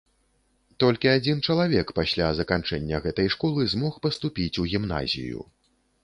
Толькі 0.83 1.09
адзін 1.15 1.41
чалавек 1.49 1.91
пасля 1.99 2.29
заканчэння 2.39 3.01
гэтай 3.03 3.27
школы 3.35 3.67
змог 3.73 3.99
паступіць 4.07 4.59
у 4.63 4.65
гімназію. 4.71 5.45